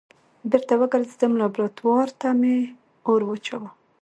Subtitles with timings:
[0.49, 2.57] بېرته وګرځېدم لابراتوار ته مې
[3.09, 3.69] اور واچوه.